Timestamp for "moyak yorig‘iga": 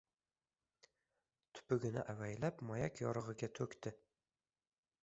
2.71-3.53